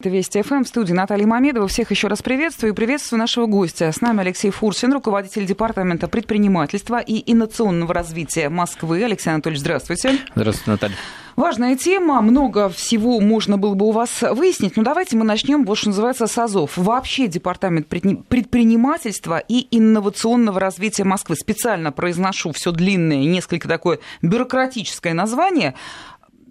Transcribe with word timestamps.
Это 0.00 0.10
Вести 0.10 0.42
ФМ 0.42 0.62
в 0.62 0.68
студии 0.68 0.92
Наталья 0.92 1.26
Мамедова. 1.26 1.66
Всех 1.66 1.90
еще 1.90 2.06
раз 2.06 2.22
приветствую 2.22 2.72
и 2.72 2.76
приветствую 2.76 3.18
нашего 3.18 3.46
гостя. 3.46 3.90
С 3.90 4.00
нами 4.00 4.20
Алексей 4.20 4.52
Фурсин, 4.52 4.92
руководитель 4.92 5.44
Департамента 5.44 6.06
предпринимательства 6.06 7.00
и 7.00 7.20
инновационного 7.32 7.92
развития 7.92 8.48
Москвы. 8.48 9.02
Алексей 9.02 9.30
Анатольевич, 9.30 9.60
здравствуйте. 9.60 10.12
Здравствуйте, 10.36 10.70
Наталья. 10.70 10.96
Важная 11.34 11.76
тема, 11.76 12.20
много 12.20 12.68
всего 12.68 13.18
можно 13.18 13.58
было 13.58 13.74
бы 13.74 13.86
у 13.86 13.90
вас 13.90 14.22
выяснить, 14.22 14.76
но 14.76 14.84
давайте 14.84 15.16
мы 15.16 15.24
начнем, 15.24 15.64
вот 15.64 15.78
что 15.78 15.88
называется, 15.88 16.28
с 16.28 16.38
АЗОВ. 16.38 16.76
Вообще 16.76 17.26
Департамент 17.26 17.88
предпринимательства 17.88 19.38
и 19.38 19.66
инновационного 19.76 20.60
развития 20.60 21.02
Москвы. 21.02 21.34
Специально 21.34 21.90
произношу 21.90 22.52
все 22.52 22.70
длинное, 22.70 23.24
несколько 23.24 23.66
такое 23.66 23.98
бюрократическое 24.22 25.12
название. 25.12 25.74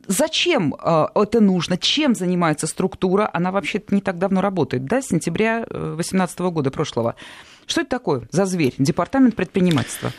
Зачем 0.08 0.74
э, 0.74 1.08
это 1.16 1.42
нужно? 1.42 1.78
Чем 1.78 2.16
занимается 2.16 2.66
структура? 2.66 3.30
Она 3.34 3.52
вообще 3.52 3.82
не 3.90 4.02
так 4.02 4.18
давно 4.18 4.42
работает, 4.42 4.86
да, 4.86 5.02
с 5.02 5.08
сентября 5.08 5.66
2018 5.70 6.40
э, 6.40 6.50
года 6.50 6.72
прошлого. 6.72 7.16
Что 7.66 7.82
это 7.82 7.90
такое 7.90 8.28
за 8.32 8.46
зверь? 8.46 8.74
Департамент 8.78 9.36
предпринимательства. 9.36 10.12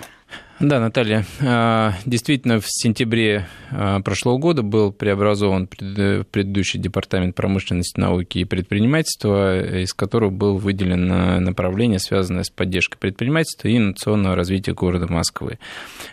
Да, 0.61 0.81
Наталья, 0.81 1.25
а, 1.41 1.95
действительно, 2.05 2.59
в 2.59 2.65
сентябре 2.67 3.47
а, 3.71 4.01
прошлого 4.01 4.39
года 4.39 4.63
был 4.63 4.91
преобразован 4.91 5.69
предыдущий 5.69 6.81
департамент 6.81 7.37
промышленности, 7.37 8.01
науки 8.01 8.39
и 8.39 8.45
предпринимательства, 8.45 9.83
из 9.83 9.95
которого 9.95 10.31
было 10.31 10.55
выделено 10.55 11.39
направление, 11.39 12.01
связанное 12.01 12.43
с 12.43 12.51
поддержкой 12.51 12.99
предпринимательства 12.99 13.69
и 13.69 13.77
инновационного 13.77 14.35
развития 14.35 14.73
города 14.73 15.07
Москвы. 15.07 15.61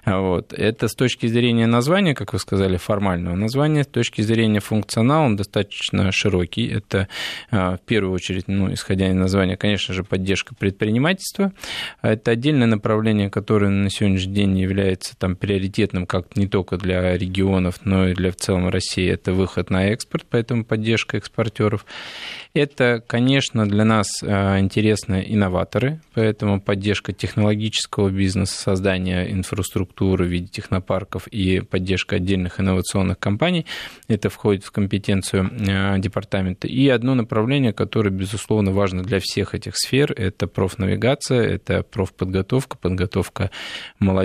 Вот. 0.06 0.54
Это 0.54 0.90
с 0.90 0.94
точки 0.94 1.26
зрения 1.26 1.66
названия, 1.66 2.14
как 2.14 2.34
вы 2.34 2.38
сказали, 2.38 2.78
формального 2.78 3.36
названия, 3.36 3.84
с 3.84 3.88
точки 3.88 4.22
зрения 4.22 4.60
функционала 4.60 5.26
он 5.26 5.38
достаточно 5.38 6.12
широкий. 6.12 6.68
Это 6.68 7.08
а, 7.50 7.78
в 7.78 7.82
первую 7.82 8.14
очередь, 8.14 8.48
ну, 8.48 8.72
исходя 8.72 9.10
из 9.10 9.16
названия, 9.16 9.58
конечно 9.58 9.96
же, 9.96 10.04
поддержка 10.04 10.54
предпринимательства. 10.54 11.52
Это 12.04 12.30
отдельное 12.30 12.68
направление, 12.68 13.32
которое 13.32 13.72
на 13.72 13.90
сегодняшний 13.90 14.35
день 14.36 14.58
является 14.60 15.18
там 15.18 15.36
приоритетным 15.36 16.06
как 16.06 16.36
не 16.36 16.48
только 16.48 16.78
для 16.78 17.18
регионов, 17.18 17.80
но 17.86 18.10
и 18.10 18.14
для 18.14 18.32
в 18.32 18.36
целом 18.36 18.70
России, 18.70 19.10
это 19.10 19.34
выход 19.34 19.70
на 19.70 19.88
экспорт, 19.88 20.26
поэтому 20.30 20.66
поддержка 20.66 21.18
экспортеров. 21.18 21.86
Это, 22.54 23.04
конечно, 23.06 23.68
для 23.68 23.84
нас 23.84 24.08
э, 24.22 24.60
интересны 24.60 25.26
инноваторы, 25.28 26.02
поэтому 26.14 26.62
поддержка 26.62 27.14
технологического 27.14 28.10
бизнеса, 28.10 28.62
создание 28.62 29.32
инфраструктуры 29.32 30.26
в 30.26 30.30
виде 30.30 30.48
технопарков 30.48 31.28
и 31.28 31.62
поддержка 31.62 32.18
отдельных 32.18 32.60
инновационных 32.60 33.18
компаний, 33.20 33.66
это 34.08 34.30
входит 34.30 34.64
в 34.64 34.72
компетенцию 34.72 35.50
э, 35.52 36.00
департамента. 36.00 36.68
И 36.68 36.88
одно 36.90 37.16
направление, 37.16 37.74
которое, 37.74 38.10
безусловно, 38.10 38.72
важно 38.72 39.04
для 39.04 39.20
всех 39.22 39.56
этих 39.56 39.74
сфер, 39.76 40.12
это 40.12 40.48
профнавигация, 40.48 41.42
это 41.42 41.84
профподготовка, 41.84 42.78
подготовка 42.78 43.52
молодежи 44.00 44.25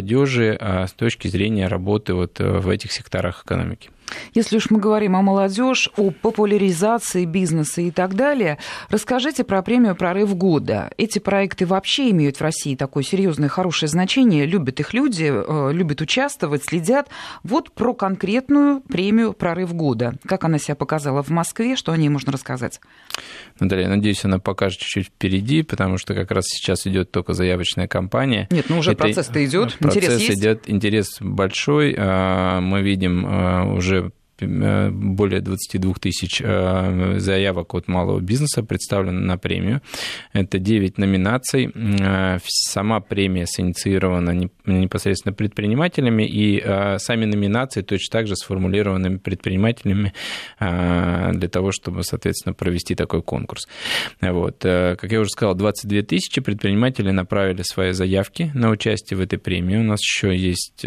а 0.58 0.86
с 0.86 0.92
точки 0.92 1.28
зрения 1.28 1.68
работы 1.68 2.14
вот 2.14 2.40
э, 2.40 2.58
в 2.58 2.68
этих 2.68 2.92
секторах 2.92 3.44
экономики. 3.44 3.90
Если 4.34 4.56
уж 4.56 4.70
мы 4.70 4.78
говорим 4.78 5.16
о 5.16 5.22
молодежь, 5.22 5.90
о 5.96 6.10
популяризации 6.10 7.24
бизнеса 7.24 7.80
и 7.80 7.90
так 7.90 8.14
далее, 8.14 8.58
расскажите 8.88 9.44
про 9.44 9.62
премию 9.62 9.94
«Прорыв 9.94 10.36
года». 10.36 10.90
Эти 10.96 11.18
проекты 11.18 11.66
вообще 11.66 12.10
имеют 12.10 12.36
в 12.36 12.40
России 12.40 12.74
такое 12.74 13.02
серьезное, 13.02 13.48
хорошее 13.48 13.88
значение. 13.88 14.46
Любят 14.46 14.80
их 14.80 14.94
люди, 14.94 15.30
э, 15.32 15.72
любят 15.72 16.00
участвовать, 16.00 16.64
следят. 16.64 17.08
Вот 17.42 17.72
про 17.72 17.94
конкретную 17.94 18.80
премию 18.80 19.32
«Прорыв 19.32 19.74
года». 19.74 20.14
Как 20.26 20.44
она 20.44 20.58
себя 20.58 20.74
показала 20.74 21.22
в 21.22 21.30
Москве, 21.30 21.76
что 21.76 21.92
о 21.92 21.96
ней 21.96 22.08
можно 22.08 22.32
рассказать? 22.32 22.80
Наталья, 23.58 23.88
надеюсь, 23.88 24.24
она 24.24 24.38
покажет 24.38 24.80
чуть-чуть 24.80 25.06
впереди, 25.06 25.62
потому 25.62 25.98
что 25.98 26.14
как 26.14 26.30
раз 26.30 26.44
сейчас 26.46 26.86
идет 26.86 27.10
только 27.10 27.34
заявочная 27.34 27.88
кампания. 27.88 28.48
Нет, 28.50 28.66
ну 28.68 28.78
уже 28.78 28.94
процесс-то 28.94 29.44
идет, 29.44 29.74
процесс 29.78 30.04
интерес 30.04 30.20
есть? 30.20 30.40
идет, 30.40 30.70
интерес 30.70 31.16
большой. 31.20 31.94
А, 31.96 32.60
мы 32.60 32.82
видим 32.82 33.24
а, 33.26 33.64
уже 33.64 33.99
более 34.46 35.40
22 35.40 35.94
тысяч 35.94 36.40
э, 36.42 37.18
заявок 37.18 37.74
от 37.74 37.88
малого 37.88 38.20
бизнеса 38.20 38.62
представлено 38.62 39.20
на 39.20 39.38
премию. 39.38 39.80
Это 40.32 40.58
9 40.58 40.98
номинаций. 40.98 41.70
Э, 41.74 42.38
сама 42.46 43.00
премия 43.00 43.46
синициирована 43.46 44.50
непосредственно 44.66 45.32
предпринимателями, 45.32 46.26
и 46.26 46.60
сами 46.98 47.24
номинации 47.24 47.82
точно 47.82 48.12
так 48.12 48.26
же 48.26 48.36
сформулированы 48.36 49.18
предпринимателями 49.18 50.12
для 50.58 51.48
того, 51.48 51.72
чтобы, 51.72 52.04
соответственно, 52.04 52.54
провести 52.54 52.94
такой 52.94 53.22
конкурс. 53.22 53.68
Вот. 54.20 54.58
Как 54.60 55.10
я 55.10 55.20
уже 55.20 55.30
сказал, 55.30 55.54
22 55.54 56.02
тысячи 56.02 56.40
предпринимателей 56.40 57.12
направили 57.12 57.62
свои 57.62 57.92
заявки 57.92 58.50
на 58.54 58.70
участие 58.70 59.18
в 59.18 59.20
этой 59.20 59.38
премии. 59.38 59.76
У 59.76 59.82
нас 59.82 60.00
еще 60.00 60.36
есть 60.36 60.84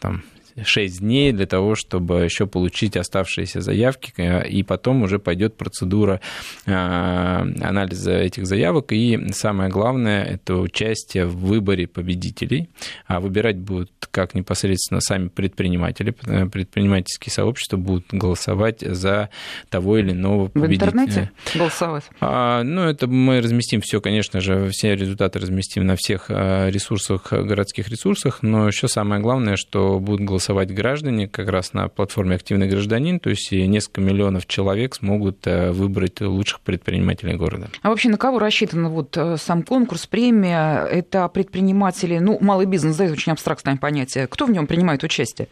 там 0.00 0.22
6 0.62 1.00
дней 1.00 1.32
для 1.32 1.46
того, 1.46 1.74
чтобы 1.74 2.22
еще 2.22 2.46
получить 2.46 2.96
оставшиеся 2.96 3.60
заявки, 3.60 4.12
э, 4.16 4.48
и 4.48 4.62
потом 4.62 5.02
уже 5.02 5.18
пойдет 5.18 5.56
процедура 5.56 6.20
э, 6.66 6.72
анализа 6.72 8.12
этих 8.12 8.46
заявок. 8.46 8.92
И 8.92 9.32
самое 9.32 9.70
главное– 9.70 10.24
это 10.24 10.56
участие 10.56 11.26
в 11.26 11.36
выборе 11.36 11.86
победителей. 11.86 12.68
А 13.06 13.20
выбирать 13.20 13.58
будут 13.58 13.90
как 14.10 14.34
непосредственно 14.34 15.00
сами 15.00 15.28
предприниматели, 15.28 16.14
э, 16.26 16.46
предпринимательские 16.46 17.32
сообщества 17.32 17.76
будут 17.76 18.06
голосовать 18.12 18.80
за 18.80 19.30
того 19.70 19.98
или 19.98 20.12
иного 20.12 20.48
победителя. 20.48 20.90
В 20.90 20.94
интернете 20.94 21.30
голосовать? 21.54 22.04
А, 22.20 22.62
ну, 22.62 22.82
это 22.82 23.06
мы 23.08 23.40
разместим 23.40 23.80
все, 23.80 24.00
конечно 24.00 24.40
же, 24.40 24.68
все 24.70 24.94
результаты 24.94 25.40
разместим 25.40 25.84
на 25.86 25.96
всех 25.96 26.30
ресурсах, 26.30 27.32
городских 27.32 27.88
ресурсах, 27.88 28.42
но 28.42 28.68
еще 28.68 28.88
самое 28.88 29.20
главное, 29.20 29.56
что 29.56 29.98
будут 29.98 30.20
голосовать 30.26 30.43
голосовать 30.44 30.74
граждане 30.74 31.26
как 31.26 31.48
раз 31.48 31.72
на 31.72 31.88
платформе 31.88 32.36
«Активный 32.36 32.68
гражданин», 32.68 33.18
то 33.18 33.30
есть 33.30 33.50
несколько 33.50 34.00
миллионов 34.02 34.46
человек 34.46 34.94
смогут 34.94 35.46
э, 35.46 35.70
выбрать 35.70 36.20
лучших 36.20 36.60
предпринимателей 36.60 37.34
города. 37.34 37.68
А 37.82 37.88
вообще 37.88 38.10
на 38.10 38.18
кого 38.18 38.38
рассчитан 38.38 38.88
вот 38.88 39.16
э, 39.16 39.36
сам 39.38 39.62
конкурс, 39.62 40.06
премия? 40.06 40.84
Это 40.84 41.28
предприниматели, 41.28 42.18
ну, 42.18 42.38
малый 42.40 42.66
бизнес, 42.66 42.96
да, 42.96 43.04
это 43.04 43.14
очень 43.14 43.32
абстрактное 43.32 43.76
понятие. 43.76 44.26
Кто 44.26 44.44
в 44.44 44.50
нем 44.50 44.66
принимает 44.66 45.02
участие? 45.02 45.48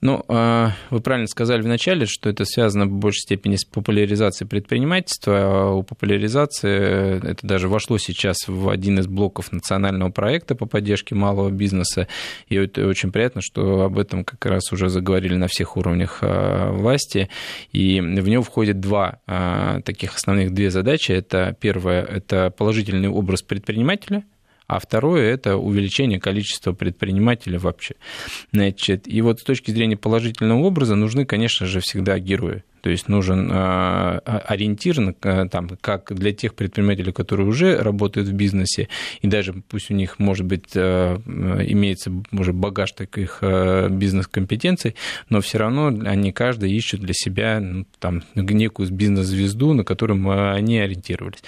Ну, 0.00 0.24
э, 0.28 0.68
вы 0.90 1.00
правильно 1.00 1.26
сказали 1.26 1.60
вначале, 1.60 2.06
что 2.06 2.30
это 2.30 2.44
связано 2.44 2.86
в 2.86 2.92
большей 2.92 3.20
степени 3.20 3.56
с 3.56 3.64
популяризацией 3.64 4.48
предпринимательства. 4.48 5.34
А 5.38 5.72
у 5.74 5.82
популяризации 5.82 7.30
это 7.30 7.46
даже 7.46 7.68
вошло 7.68 7.98
сейчас 7.98 8.36
в 8.46 8.68
один 8.70 9.00
из 9.00 9.06
блоков 9.06 9.52
национального 9.52 10.10
проекта 10.10 10.54
по 10.54 10.66
поддержке 10.66 11.14
малого 11.14 11.50
бизнеса. 11.50 12.06
И 12.48 12.54
это 12.54 12.86
очень 12.86 13.12
приятно, 13.12 13.42
что 13.42 13.82
об 13.82 13.97
этом 13.98 14.24
как 14.24 14.44
раз 14.46 14.72
уже 14.72 14.88
заговорили 14.88 15.34
на 15.34 15.48
всех 15.48 15.76
уровнях 15.76 16.18
а, 16.22 16.72
власти, 16.72 17.28
и 17.72 18.00
в 18.00 18.28
него 18.28 18.42
входит 18.42 18.80
два 18.80 19.20
а, 19.26 19.80
таких 19.82 20.16
основных, 20.16 20.52
две 20.52 20.70
задачи. 20.70 21.12
Это 21.12 21.56
первое, 21.60 22.02
это 22.02 22.50
положительный 22.50 23.08
образ 23.08 23.42
предпринимателя, 23.42 24.24
а 24.66 24.78
второе– 24.78 25.32
это 25.34 25.56
увеличение 25.56 26.20
количества 26.20 26.72
предпринимателей 26.72 27.58
вообще. 27.58 27.94
Значит, 28.52 29.08
и 29.08 29.22
вот 29.22 29.40
с 29.40 29.42
точки 29.42 29.70
зрения 29.70 29.96
положительного 29.96 30.60
образа 30.60 30.94
нужны, 30.94 31.24
конечно 31.24 31.66
же, 31.66 31.80
всегда 31.80 32.18
герои. 32.18 32.64
То 32.80 32.90
есть 32.90 33.08
нужен 33.08 33.50
а, 33.52 34.20
а, 34.24 34.38
ориентир, 34.46 35.14
там, 35.50 35.70
как 35.80 36.14
для 36.14 36.32
тех 36.32 36.54
предпринимателей, 36.54 37.12
которые 37.12 37.46
уже 37.46 37.76
работают 37.76 38.28
в 38.28 38.32
бизнесе, 38.32 38.88
и 39.20 39.28
даже 39.28 39.52
пусть 39.52 39.90
у 39.90 39.94
них, 39.94 40.18
может 40.18 40.46
быть, 40.46 40.70
а, 40.74 41.20
имеется 41.26 42.12
уже 42.32 42.52
багаж 42.52 42.92
таких 42.92 43.42
бизнес-компетенций, 43.42 44.94
но 45.28 45.40
все 45.40 45.58
равно 45.58 45.88
они 45.88 46.32
каждый 46.32 46.72
ищут 46.72 47.00
для 47.00 47.14
себя 47.14 47.60
ну, 47.60 47.86
там, 47.98 48.22
некую 48.34 48.90
бизнес-звезду, 48.90 49.74
на 49.74 49.84
которую 49.84 50.52
они 50.52 50.78
ориентировались. 50.78 51.42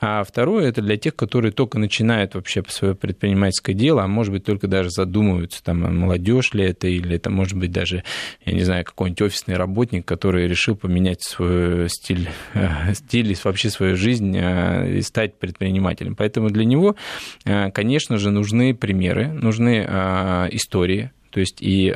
А 0.00 0.24
второе– 0.24 0.68
это 0.68 0.80
для 0.80 0.96
тех, 0.96 1.14
которые 1.14 1.52
только 1.52 1.78
начинают 1.78 2.34
вообще 2.34 2.64
свое 2.68 2.94
предпринимательское 2.94 3.74
дело, 3.74 4.02
а 4.02 4.06
может 4.06 4.32
быть, 4.32 4.44
только 4.44 4.66
даже 4.66 4.90
задумываются, 4.90 5.62
там, 5.62 5.80
молодежь 5.96 6.54
ли 6.54 6.64
это, 6.64 6.88
или 6.88 7.16
это 7.16 7.28
может 7.30 7.58
быть 7.58 7.70
даже, 7.70 8.02
я 8.44 8.52
не 8.54 8.62
знаю, 8.62 8.84
какой-нибудь 8.84 9.22
офисный 9.22 9.56
работник, 9.56 10.06
который 10.06 10.48
решил 10.48 10.69
поменять 10.74 11.22
свой 11.22 11.88
стиль, 11.88 12.28
э, 12.54 12.94
стиль 12.94 13.32
и 13.32 13.36
вообще 13.42 13.70
свою 13.70 13.96
жизнь 13.96 14.36
э, 14.36 14.98
и 14.98 15.02
стать 15.02 15.38
предпринимателем. 15.38 16.16
Поэтому 16.16 16.50
для 16.50 16.64
него, 16.64 16.96
э, 17.44 17.70
конечно 17.70 18.18
же, 18.18 18.30
нужны 18.30 18.74
примеры, 18.74 19.28
нужны 19.28 19.80
истории, 20.52 21.10
То 21.30 21.40
есть 21.40 21.58
и 21.60 21.90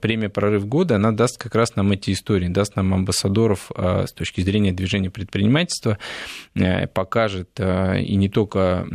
премия 0.00 0.28
«Прорыв 0.28 0.66
года», 0.66 0.96
она 0.96 1.12
даст 1.12 1.38
как 1.38 1.54
раз 1.54 1.76
нам 1.76 1.92
эти 1.92 2.12
истории, 2.12 2.48
даст 2.48 2.76
нам 2.76 2.92
амбассадоров 2.94 3.70
с 3.76 4.12
точки 4.12 4.40
зрения 4.40 4.72
движения 4.72 5.10
предпринимательства, 5.10 5.98
покажет 6.92 7.58
и 7.60 8.14
не 8.16 8.28
только 8.28 8.86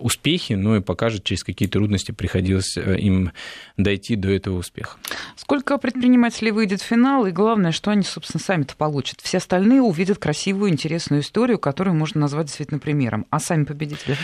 успехи, 0.00 0.54
но 0.54 0.76
и 0.76 0.80
покажет, 0.80 1.24
через 1.24 1.44
какие 1.44 1.68
трудности 1.68 2.12
приходилось 2.12 2.76
им 2.76 3.32
дойти 3.76 4.16
до 4.16 4.30
этого 4.30 4.58
успеха. 4.58 4.96
Сколько 5.36 5.78
предпринимателей 5.78 6.50
выйдет 6.50 6.80
в 6.80 6.84
финал, 6.84 7.26
и 7.26 7.30
главное, 7.30 7.72
что 7.72 7.90
они, 7.90 8.02
собственно, 8.02 8.42
сами-то 8.42 8.76
получат. 8.76 9.20
Все 9.22 9.38
остальные 9.38 9.82
увидят 9.82 10.18
красивую, 10.18 10.70
интересную 10.70 11.22
историю, 11.22 11.58
которую 11.58 11.94
можно 11.94 12.22
назвать 12.22 12.46
действительно 12.46 12.80
примером. 12.80 13.26
А 13.30 13.38
сами 13.38 13.64
победители? 13.64 14.16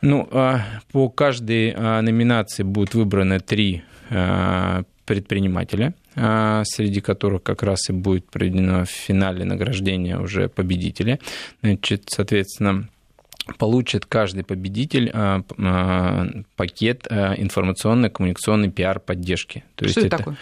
Ну, 0.00 0.28
а, 0.30 0.60
по 0.92 1.08
каждой 1.08 1.74
а, 1.76 2.00
номинации 2.02 2.62
будут 2.62 2.94
выбраны 2.94 3.40
три 3.40 3.82
предпринимателя, 4.08 5.94
среди 6.14 7.00
которых 7.00 7.42
как 7.42 7.62
раз 7.62 7.88
и 7.88 7.92
будет 7.92 8.30
проведено 8.30 8.84
в 8.84 8.90
финале 8.90 9.44
награждение 9.44 10.18
уже 10.18 10.48
победителя. 10.48 11.18
Значит, 11.62 12.04
соответственно, 12.08 12.88
получит 13.58 14.04
каждый 14.04 14.44
победитель 14.44 15.10
пакет 16.56 17.06
информационной, 17.10 18.10
коммуникационной 18.10 18.70
пиар-поддержки. 18.70 19.64
То 19.74 19.88
Что 19.88 20.00
есть 20.00 20.06
это, 20.06 20.06
это 20.06 20.16
такое? 20.18 20.36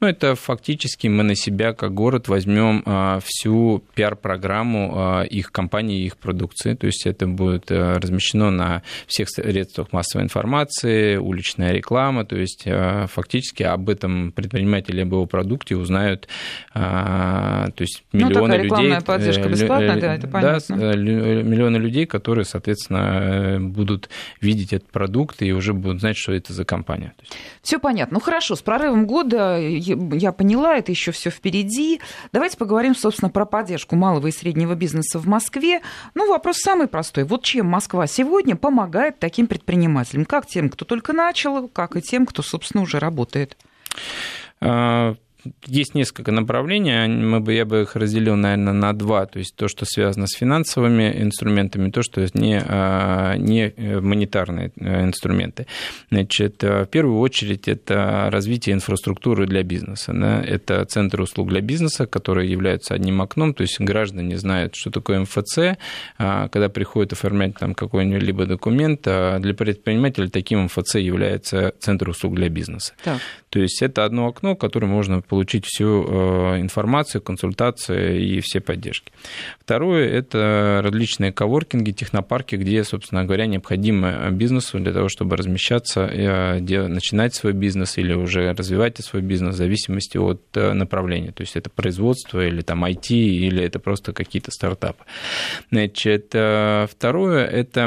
Ну, 0.00 0.08
это 0.08 0.34
фактически 0.34 1.08
мы 1.08 1.24
на 1.24 1.34
себя, 1.34 1.74
как 1.74 1.92
город, 1.92 2.28
возьмем 2.28 2.82
а, 2.86 3.20
всю 3.22 3.84
пиар-программу 3.94 4.92
а, 4.94 5.22
их 5.24 5.52
компании, 5.52 6.06
их 6.06 6.16
продукции. 6.16 6.74
То 6.74 6.86
есть 6.86 7.06
это 7.06 7.26
будет 7.26 7.66
а, 7.70 7.98
размещено 7.98 8.50
на 8.50 8.82
всех 9.06 9.28
средствах 9.28 9.92
массовой 9.92 10.24
информации, 10.24 11.16
уличная 11.16 11.72
реклама. 11.72 12.24
То 12.24 12.36
есть 12.36 12.66
фактически 13.08 13.62
об 13.62 13.90
этом 13.90 14.32
предприниматели, 14.32 15.02
об 15.02 15.12
его 15.12 15.26
продукте 15.26 15.76
узнают 15.76 16.28
то 16.72 17.72
есть 17.78 18.04
миллионы 18.12 18.56
ну, 18.56 18.64
людей. 18.64 19.00
поддержка 19.04 19.42
э, 19.42 19.48
бесплатная, 19.48 20.00
да, 20.00 20.14
это 20.14 20.28
понятно. 20.28 20.76
Да, 20.76 20.94
миллионы 20.94 21.76
людей, 21.76 22.06
которые, 22.06 22.44
соответственно, 22.44 23.58
будут 23.60 24.08
видеть 24.40 24.72
этот 24.72 24.90
продукт 24.90 25.42
и 25.42 25.52
уже 25.52 25.74
будут 25.74 26.00
знать, 26.00 26.16
что 26.16 26.32
это 26.32 26.52
за 26.52 26.64
компания. 26.64 27.12
Все 27.62 27.78
понятно. 27.78 28.14
Ну 28.14 28.20
хорошо, 28.20 28.54
с 28.56 28.62
прорывом 28.62 29.06
года 29.06 29.58
я 30.12 30.32
поняла, 30.32 30.76
это 30.76 30.92
еще 30.92 31.12
все 31.12 31.30
впереди. 31.30 32.00
Давайте 32.32 32.56
поговорим, 32.56 32.94
собственно, 32.94 33.30
про 33.30 33.44
поддержку 33.44 33.96
малого 33.96 34.26
и 34.26 34.32
среднего 34.32 34.74
бизнеса 34.74 35.18
в 35.18 35.26
Москве. 35.26 35.80
Ну, 36.14 36.28
вопрос 36.28 36.58
самый 36.58 36.86
простой. 36.86 37.24
Вот 37.24 37.44
чем 37.44 37.66
Москва 37.66 38.06
сегодня 38.06 38.56
помогает 38.56 39.18
таким 39.18 39.46
предпринимателям? 39.46 40.24
Как 40.24 40.46
тем, 40.46 40.68
кто 40.68 40.84
только 40.84 41.12
начал, 41.12 41.68
как 41.68 41.96
и 41.96 42.02
тем, 42.02 42.26
кто, 42.26 42.42
собственно, 42.42 42.82
уже 42.82 42.98
работает? 42.98 43.56
А, 45.44 45.48
есть 45.66 45.94
несколько 45.94 46.32
направлений, 46.32 47.08
мы 47.08 47.40
бы, 47.40 47.52
я 47.52 47.64
бы 47.64 47.82
их 47.82 47.96
разделил, 47.96 48.36
наверное, 48.36 48.72
на 48.72 48.92
два. 48.92 49.26
То 49.26 49.38
есть 49.38 49.54
то, 49.56 49.68
что 49.68 49.84
связано 49.84 50.26
с 50.26 50.36
финансовыми 50.36 51.22
инструментами, 51.22 51.90
то, 51.90 52.02
что 52.02 52.26
не, 52.34 52.62
а, 52.66 53.36
не 53.36 53.72
монетарные 54.00 54.72
э, 54.76 55.04
инструменты. 55.04 55.66
Значит, 56.10 56.62
э, 56.64 56.84
в 56.84 56.86
первую 56.86 57.18
очередь 57.18 57.68
это 57.68 58.28
развитие 58.30 58.74
инфраструктуры 58.74 59.46
для 59.46 59.62
бизнеса. 59.62 60.12
Да? 60.12 60.42
Это 60.42 60.84
центры 60.84 61.22
услуг 61.22 61.48
для 61.48 61.60
бизнеса, 61.60 62.06
которые 62.06 62.50
являются 62.50 62.94
одним 62.94 63.22
окном, 63.22 63.54
то 63.54 63.62
есть 63.62 63.80
граждане 63.80 64.36
знают, 64.36 64.74
что 64.74 64.90
такое 64.90 65.20
МФЦ, 65.20 65.76
а, 66.18 66.48
когда 66.48 66.68
приходят 66.68 67.12
оформлять 67.12 67.54
там 67.58 67.74
какой-либо 67.74 68.46
документ, 68.46 69.02
а 69.06 69.38
для 69.38 69.54
предпринимателя 69.54 70.28
таким 70.28 70.64
МФЦ 70.64 70.96
является 70.96 71.72
центр 71.78 72.08
услуг 72.08 72.34
для 72.34 72.48
бизнеса. 72.48 72.94
Так. 73.02 73.20
То 73.50 73.58
есть 73.58 73.82
это 73.82 74.04
одно 74.04 74.28
окно, 74.28 74.54
которое 74.54 74.86
можно 74.86 75.22
получить 75.22 75.66
всю 75.66 76.06
э, 76.06 76.60
информацию, 76.60 77.20
консультации 77.20 78.22
и 78.22 78.40
все 78.40 78.60
поддержки. 78.60 79.12
Второе– 79.60 80.08
это 80.10 80.80
различные 80.84 81.32
коворкинги, 81.32 81.90
технопарки, 81.90 82.54
где, 82.54 82.84
собственно 82.84 83.24
говоря, 83.24 83.46
необходимо 83.46 84.30
бизнесу 84.30 84.78
для 84.78 84.92
того, 84.92 85.08
чтобы 85.08 85.36
размещаться, 85.36 86.02
э, 86.02 86.60
начинать 86.60 87.34
свой 87.34 87.52
бизнес 87.52 87.98
или 87.98 88.14
уже 88.14 88.52
развивать 88.52 88.98
свой 88.98 89.22
бизнес 89.22 89.56
в 89.56 89.58
зависимости 89.58 90.16
от 90.16 90.42
э, 90.54 90.72
направления. 90.72 91.32
То 91.32 91.40
есть 91.40 91.56
это 91.56 91.70
производство 91.70 92.46
или 92.46 92.60
там 92.60 92.84
IT, 92.84 93.08
или 93.10 93.64
это 93.64 93.80
просто 93.80 94.12
какие-то 94.12 94.52
стартапы. 94.52 95.04
Значит, 95.72 96.26
второе– 96.28 97.46
это 97.46 97.84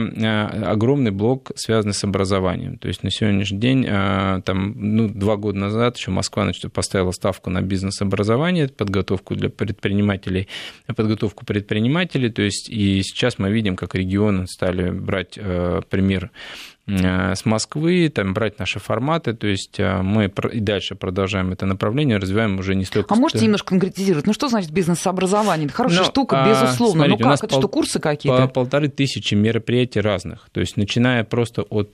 огромный 0.66 1.12
блок, 1.12 1.52
связанный 1.56 1.94
с 1.94 2.04
образованием. 2.04 2.78
То 2.78 2.90
есть 2.90 3.04
на 3.04 3.12
сегодняшний 3.12 3.60
день, 3.60 3.86
там, 3.86 4.74
ну, 4.76 5.08
два 5.08 5.38
года 5.38 5.53
назад 5.54 5.98
еще 5.98 6.12
Москва 6.12 6.44
значит, 6.44 6.72
поставила 6.72 7.12
ставку 7.12 7.50
на 7.50 7.62
бизнес-образование, 7.62 8.68
подготовку 8.68 9.36
для 9.36 9.50
предпринимателей, 9.50 10.48
подготовку 10.96 11.46
предпринимателей. 11.46 12.30
То 12.30 12.42
есть 12.42 12.70
и 12.70 13.02
сейчас 13.04 13.40
мы 13.40 13.52
видим, 13.52 13.76
как 13.76 13.96
регионы 13.96 14.48
стали 14.48 14.90
брать 14.90 15.34
э, 15.38 15.82
пример 15.90 16.32
э, 16.88 17.36
с 17.36 17.46
Москвы, 17.46 18.10
там 18.14 18.34
брать 18.34 18.60
наши 18.60 18.80
форматы, 18.80 19.34
то 19.34 19.48
есть 19.48 19.80
э, 19.80 20.02
мы 20.02 20.32
и 20.52 20.60
дальше 20.60 20.96
продолжаем 20.96 21.52
это 21.52 21.66
направление, 21.66 22.18
развиваем 22.18 22.60
уже 22.60 22.76
не 22.76 22.86
столько... 22.86 23.14
А 23.14 23.18
можете 23.18 23.46
немножко 23.46 23.70
конкретизировать, 23.70 24.28
ну 24.28 24.34
что 24.34 24.50
значит 24.50 24.72
бизнес-образование? 24.72 25.68
Это 25.68 25.76
хорошая 25.76 26.00
Но, 26.00 26.04
ну, 26.06 26.12
штука, 26.12 26.44
а, 26.44 26.50
безусловно, 26.50 27.06
смотрите, 27.06 27.24
ну 27.24 27.30
как, 27.30 27.44
это 27.44 27.48
пол, 27.48 27.60
что, 27.60 27.68
курсы 27.68 28.00
какие-то? 28.00 28.48
По 28.48 28.48
полторы 28.48 28.90
тысячи 28.90 29.34
мероприятий 29.34 30.02
разных, 30.02 30.50
то 30.52 30.60
есть 30.60 30.78
начиная 30.78 31.24
просто 31.24 31.64
от 31.64 31.94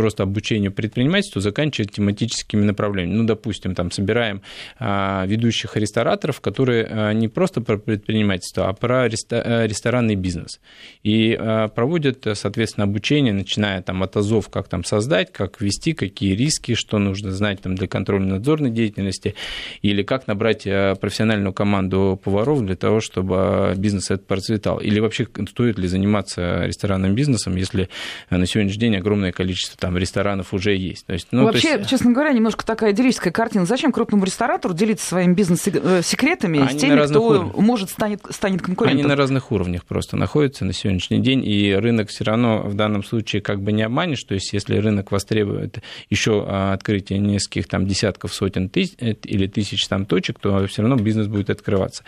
просто 0.00 0.22
обучению 0.22 0.72
предпринимательству, 0.72 1.42
заканчивая 1.42 1.86
тематическими 1.86 2.62
направлениями. 2.64 3.18
Ну, 3.18 3.24
допустим, 3.24 3.74
там 3.74 3.90
собираем 3.90 4.40
а, 4.78 5.26
ведущих 5.26 5.76
рестораторов, 5.76 6.40
которые 6.40 6.86
а, 6.86 7.12
не 7.12 7.28
просто 7.28 7.60
про 7.60 7.76
предпринимательство, 7.76 8.70
а 8.70 8.72
про 8.72 9.08
э, 9.08 9.66
ресторанный 9.66 10.14
бизнес. 10.14 10.58
И 11.02 11.36
а, 11.38 11.68
проводят, 11.68 12.26
соответственно, 12.32 12.84
обучение, 12.84 13.34
начиная 13.34 13.82
там 13.82 14.02
от 14.02 14.16
азов, 14.16 14.48
как 14.48 14.68
там 14.68 14.84
создать, 14.84 15.32
как 15.32 15.60
вести, 15.60 15.92
какие 15.92 16.34
риски, 16.34 16.74
что 16.74 16.98
нужно 16.98 17.32
знать 17.32 17.60
там 17.60 17.74
для 17.74 17.86
контрольно-надзорной 17.86 18.70
деятельности, 18.70 19.34
или 19.82 20.02
как 20.02 20.26
набрать 20.26 20.62
профессиональную 20.62 21.52
команду 21.52 22.18
поваров 22.24 22.64
для 22.64 22.76
того, 22.76 23.00
чтобы 23.00 23.74
бизнес 23.76 24.10
этот 24.10 24.26
процветал. 24.26 24.78
Или 24.78 24.98
вообще 24.98 25.28
стоит 25.50 25.78
ли 25.78 25.88
заниматься 25.88 26.64
ресторанным 26.64 27.14
бизнесом, 27.14 27.56
если 27.56 27.90
на 28.30 28.46
сегодняшний 28.46 28.80
день 28.80 28.96
огромное 28.96 29.32
количество 29.32 29.76
там 29.78 29.89
ресторанов 29.96 30.52
уже 30.52 30.76
есть. 30.76 31.06
То 31.06 31.12
есть, 31.12 31.28
ну, 31.30 31.44
Вообще, 31.44 31.78
есть... 31.78 31.90
честно 31.90 32.12
говоря, 32.12 32.32
немножко 32.32 32.64
такая 32.64 32.92
идиллическая 32.92 33.32
картина. 33.32 33.66
Зачем 33.66 33.92
крупному 33.92 34.24
ресторатору 34.24 34.74
делиться 34.74 35.06
своими 35.06 35.34
бизнес-секретами 35.34 36.66
с 36.66 36.76
теми, 36.76 37.06
кто 37.06 37.22
уровнях. 37.22 37.56
может 37.56 37.90
станет, 37.90 38.22
станет 38.30 38.62
конкурентом? 38.62 38.98
Они 38.98 39.08
на 39.08 39.16
разных 39.16 39.52
уровнях 39.52 39.84
просто 39.84 40.16
находятся 40.16 40.64
на 40.64 40.72
сегодняшний 40.72 41.20
день, 41.20 41.44
и 41.44 41.74
рынок 41.74 42.08
все 42.08 42.24
равно 42.24 42.62
в 42.62 42.74
данном 42.74 43.04
случае 43.04 43.42
как 43.42 43.60
бы 43.60 43.72
не 43.72 43.82
обманешь. 43.82 44.22
То 44.24 44.34
есть, 44.34 44.52
если 44.52 44.76
рынок 44.76 45.12
востребует 45.12 45.80
еще 46.08 46.44
а, 46.46 46.72
открытие 46.72 47.18
нескольких 47.18 47.68
там 47.68 47.86
десятков, 47.86 48.34
сотен 48.34 48.68
тысяч 48.68 48.94
э, 48.98 49.14
или 49.24 49.46
тысяч 49.46 49.86
там 49.88 50.06
точек, 50.06 50.38
то 50.38 50.66
все 50.66 50.82
равно 50.82 50.96
бизнес 50.96 51.26
будет 51.26 51.50
открываться. 51.50 52.04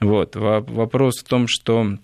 Вот. 0.00 0.36
Вопрос 0.36 1.20
в 1.20 1.24
том, 1.24 1.46
что 1.48 1.96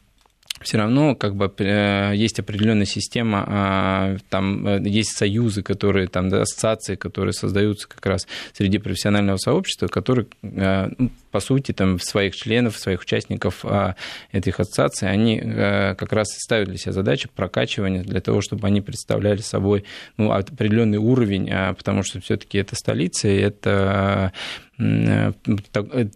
все 0.62 0.78
равно 0.78 1.14
как 1.14 1.34
бы 1.36 1.52
э, 1.58 2.12
есть 2.14 2.38
определенная 2.38 2.86
система, 2.86 3.44
а, 3.46 4.16
там 4.28 4.66
э, 4.66 4.80
есть 4.88 5.16
союзы, 5.16 5.62
которые 5.62 6.08
там 6.08 6.32
ассоциации, 6.32 6.96
которые 6.96 7.32
создаются 7.32 7.88
как 7.88 8.04
раз 8.06 8.26
среди 8.52 8.78
профессионального 8.78 9.36
сообщества, 9.36 9.88
которые 9.88 10.26
э, 10.42 10.88
ну, 10.98 11.10
по 11.32 11.40
сути 11.40 11.72
там 11.72 11.98
своих 11.98 12.36
членов, 12.36 12.78
своих 12.78 13.00
участников 13.00 13.64
а, 13.64 13.96
этих 14.30 14.60
ассоциаций, 14.60 15.10
они 15.10 15.40
как 15.40 16.12
раз 16.12 16.28
ставят 16.38 16.68
для 16.68 16.76
себя 16.76 16.92
задачу 16.92 17.28
прокачивания 17.34 18.02
для 18.02 18.20
того, 18.20 18.40
чтобы 18.42 18.68
они 18.68 18.80
представляли 18.80 19.40
собой 19.40 19.84
ну, 20.16 20.30
определенный 20.30 20.98
уровень, 20.98 21.50
а, 21.50 21.74
потому 21.74 22.02
что 22.02 22.20
все-таки 22.20 22.58
это 22.58 22.76
столица, 22.76 23.28
и 23.28 23.38
это 23.38 24.32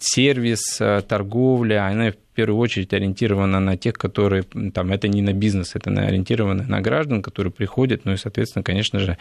сервис, 0.00 0.78
торговля, 1.06 1.86
она 1.86 2.12
первую 2.36 2.58
очередь 2.58 2.92
ориентирована 2.92 3.58
на 3.58 3.76
тех, 3.76 3.94
которые, 3.94 4.44
там, 4.44 4.92
это 4.92 5.08
не 5.08 5.22
на 5.22 5.32
бизнес, 5.32 5.74
это 5.74 5.90
ориентировано 5.90 6.64
на 6.68 6.80
граждан, 6.80 7.22
которые 7.22 7.52
приходят, 7.52 8.04
ну 8.04 8.12
и, 8.12 8.16
соответственно, 8.16 8.62
конечно 8.62 9.00
же, 9.00 9.16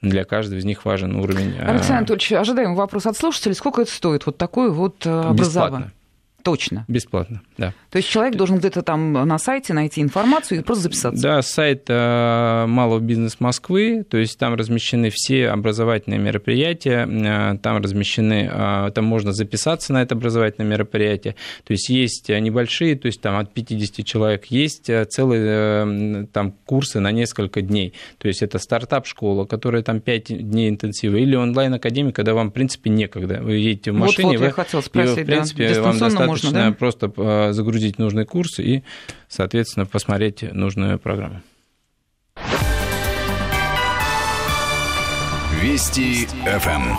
для 0.00 0.24
каждого 0.24 0.58
из 0.58 0.64
них 0.64 0.84
важен 0.84 1.16
уровень... 1.16 1.56
А, 1.58 1.72
Александр 1.72 2.12
Анатольевич, 2.12 2.32
ожидаем 2.32 2.74
вопрос 2.76 3.06
от 3.06 3.16
слушателей. 3.16 3.56
Сколько 3.56 3.82
это 3.82 3.90
стоит, 3.90 4.24
вот 4.24 4.38
такое 4.38 4.70
вот 4.70 5.04
э? 5.04 5.32
Бесплатно. 5.40 5.92
Точно. 6.50 6.84
Бесплатно, 6.88 7.42
да. 7.58 7.72
То 7.90 7.98
есть 7.98 8.08
человек 8.08 8.34
должен 8.34 8.58
где-то 8.58 8.82
там 8.82 9.12
на 9.12 9.38
сайте 9.38 9.72
найти 9.72 10.00
информацию 10.00 10.58
и 10.58 10.62
просто 10.64 10.84
записаться. 10.84 11.22
Да, 11.22 11.42
сайт 11.42 11.84
э, 11.88 12.64
Малого 12.66 12.98
бизнес 12.98 13.38
Москвы, 13.38 14.04
то 14.08 14.16
есть 14.16 14.36
там 14.36 14.54
размещены 14.54 15.10
все 15.12 15.48
образовательные 15.48 16.18
мероприятия, 16.18 17.06
э, 17.06 17.58
там 17.58 17.80
размещены, 17.80 18.50
э, 18.52 18.90
там 18.92 19.04
можно 19.04 19.32
записаться 19.32 19.92
на 19.92 20.02
это 20.02 20.16
образовательное 20.16 20.68
мероприятие. 20.68 21.36
То 21.62 21.72
есть 21.72 21.88
есть 21.88 22.28
небольшие, 22.28 22.96
то 22.96 23.06
есть 23.06 23.20
там 23.20 23.38
от 23.38 23.54
50 23.54 24.04
человек, 24.04 24.46
есть 24.46 24.90
целые 25.08 26.26
там 26.32 26.52
курсы 26.66 26.98
на 26.98 27.12
несколько 27.12 27.62
дней. 27.62 27.94
То 28.18 28.26
есть 28.26 28.42
это 28.42 28.58
стартап-школа, 28.58 29.44
которая 29.44 29.82
там 29.82 30.00
5 30.00 30.50
дней 30.50 30.68
интенсива, 30.68 31.14
или 31.14 31.36
онлайн-академия, 31.36 32.12
когда 32.12 32.34
вам, 32.34 32.50
в 32.50 32.52
принципе, 32.52 32.90
некогда. 32.90 33.40
Вы 33.40 33.56
едете 33.56 33.92
в 33.92 33.94
машине, 33.94 34.28
вот, 34.28 34.32
вот, 34.32 34.40
вы, 34.40 34.46
я 34.46 34.52
хотел 34.52 34.82
спросить, 34.82 35.18
и, 35.18 35.22
в 35.22 35.26
принципе, 35.26 35.74
да. 35.74 35.82
вам 35.82 35.98
достаточно 35.98 36.39
можно, 36.44 36.70
да? 36.70 36.72
просто 36.72 37.12
э, 37.16 37.52
загрузить 37.52 37.98
нужный 37.98 38.24
курс 38.24 38.58
и, 38.58 38.82
соответственно, 39.28 39.86
посмотреть 39.86 40.42
нужную 40.42 40.98
программу. 40.98 41.42
Вести 45.60 46.26
ФМ. 46.44 46.96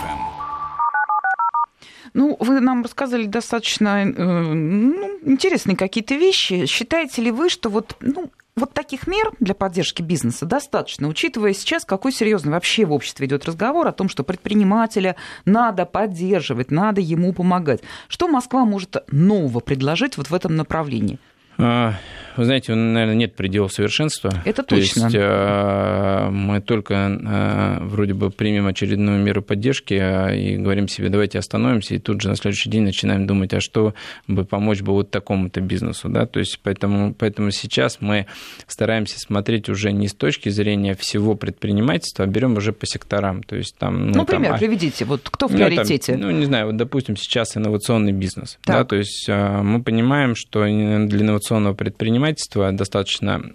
Ну, 2.14 2.36
вы 2.40 2.60
нам 2.60 2.82
рассказали 2.82 3.24
достаточно 3.26 4.04
э, 4.04 4.12
ну, 4.14 5.20
интересные 5.24 5.76
какие-то 5.76 6.14
вещи. 6.14 6.66
Считаете 6.66 7.22
ли 7.22 7.30
вы, 7.30 7.48
что 7.48 7.70
вот, 7.70 7.96
ну, 8.00 8.30
вот 8.54 8.74
таких 8.74 9.06
мер 9.06 9.32
для 9.40 9.54
поддержки 9.54 10.02
бизнеса 10.02 10.44
достаточно, 10.44 11.08
учитывая 11.08 11.54
сейчас, 11.54 11.84
какой 11.84 12.12
серьезный 12.12 12.52
вообще 12.52 12.84
в 12.84 12.92
обществе 12.92 13.26
идет 13.26 13.46
разговор 13.46 13.86
о 13.88 13.92
том, 13.92 14.08
что 14.08 14.24
предпринимателя 14.24 15.16
надо 15.44 15.86
поддерживать, 15.86 16.70
надо 16.70 17.00
ему 17.00 17.32
помогать. 17.32 17.80
Что 18.08 18.28
Москва 18.28 18.64
может 18.64 18.96
нового 19.10 19.60
предложить 19.60 20.16
вот 20.16 20.28
в 20.28 20.34
этом 20.34 20.56
направлении? 20.56 21.18
А, 21.62 21.94
вы 22.36 22.44
знаете, 22.44 22.74
наверное, 22.74 23.14
нет 23.14 23.34
предела 23.34 23.68
совершенства. 23.68 24.32
Это 24.44 24.62
точно. 24.62 25.02
То 25.02 25.06
есть 25.06 25.16
а, 25.18 26.30
мы 26.30 26.60
только 26.60 26.94
а, 26.96 27.78
вроде 27.82 28.14
бы 28.14 28.30
примем 28.30 28.66
очередную 28.66 29.22
меру 29.22 29.42
поддержки 29.42 29.94
и 29.94 30.56
говорим 30.56 30.88
себе, 30.88 31.08
давайте 31.08 31.38
остановимся, 31.38 31.94
и 31.94 31.98
тут 31.98 32.22
же 32.22 32.28
на 32.28 32.36
следующий 32.36 32.70
день 32.70 32.82
начинаем 32.82 33.26
думать, 33.26 33.52
а 33.54 33.60
что 33.60 33.94
бы 34.26 34.44
помочь 34.44 34.80
бы 34.80 34.92
вот 34.92 35.10
такому-то 35.10 35.60
бизнесу. 35.60 36.08
Да? 36.08 36.26
То 36.26 36.40
есть 36.40 36.58
поэтому, 36.62 37.14
поэтому 37.14 37.50
сейчас 37.50 37.98
мы 38.00 38.26
стараемся 38.66 39.18
смотреть 39.18 39.68
уже 39.68 39.92
не 39.92 40.08
с 40.08 40.14
точки 40.14 40.48
зрения 40.48 40.94
всего 40.94 41.34
предпринимательства, 41.34 42.24
а 42.24 42.28
берем 42.28 42.56
уже 42.56 42.72
по 42.72 42.86
секторам. 42.86 43.42
То 43.42 43.56
есть 43.56 43.76
там, 43.76 44.08
ну, 44.08 44.18
ну 44.18 44.24
пример 44.24 44.50
там, 44.50 44.58
приведите, 44.58 45.04
вот 45.04 45.28
кто 45.30 45.48
в 45.48 45.52
приоритете? 45.52 46.12
Ну, 46.14 46.22
там, 46.22 46.30
ну, 46.30 46.38
не 46.38 46.46
знаю, 46.46 46.66
вот, 46.66 46.76
допустим, 46.76 47.16
сейчас 47.16 47.56
инновационный 47.56 48.12
бизнес. 48.12 48.58
Да? 48.64 48.84
То 48.84 48.96
есть 48.96 49.28
мы 49.28 49.82
понимаем, 49.82 50.34
что 50.34 50.64
для 50.64 51.20
инновационного 51.20 51.51
предпринимательства 51.74 52.72
достаточно 52.72 53.52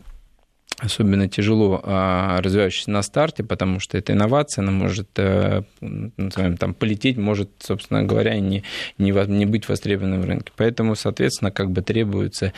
особенно 0.79 1.27
тяжело 1.27 1.81
а, 1.83 2.39
развивающийся 2.41 2.91
на 2.91 3.01
старте, 3.01 3.43
потому 3.43 3.79
что 3.79 3.97
это 3.97 4.13
инновация, 4.13 4.61
она 4.61 4.71
может, 4.71 5.07
э, 5.17 5.63
назовем, 5.81 6.57
там, 6.57 6.75
полететь, 6.75 7.17
может, 7.17 7.49
собственно 7.59 8.03
говоря, 8.03 8.39
не, 8.39 8.63
не, 8.99 9.11
не 9.11 9.45
быть 9.47 9.67
востребованным 9.67 10.21
в 10.21 10.25
рынке. 10.25 10.51
Поэтому, 10.55 10.95
соответственно, 10.95 11.49
как 11.49 11.71
бы 11.71 11.81
требуется 11.81 12.53